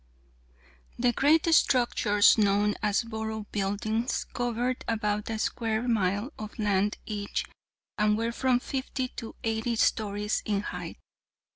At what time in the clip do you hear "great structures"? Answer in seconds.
1.13-2.35